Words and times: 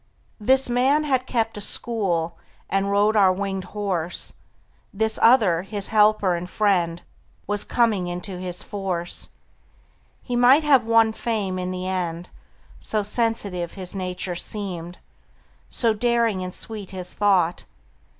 This 0.39 0.67
man 0.67 1.03
had 1.03 1.27
kept 1.27 1.59
a 1.59 1.61
school 1.61 2.35
And 2.71 2.89
rode 2.89 3.15
our 3.15 3.31
winged 3.31 3.65
horse. 3.65 4.33
This 4.91 5.19
other 5.21 5.61
his 5.61 5.89
helper 5.89 6.33
and 6.33 6.49
friend 6.49 7.03
Was 7.45 7.63
coming 7.63 8.07
into 8.07 8.39
his 8.39 8.63
force; 8.63 9.29
He 10.23 10.35
might 10.35 10.63
have 10.63 10.85
won 10.85 11.13
fame 11.13 11.59
in 11.59 11.69
the 11.69 11.85
end, 11.87 12.29
So 12.79 13.03
sensitive 13.03 13.73
his 13.73 13.93
nature 13.93 14.33
seemed, 14.33 14.97
So 15.69 15.93
daring 15.93 16.43
and 16.43 16.51
sweet 16.51 16.89
his 16.89 17.13
thought. 17.13 17.65